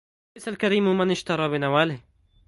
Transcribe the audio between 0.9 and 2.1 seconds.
من اشترى بنواله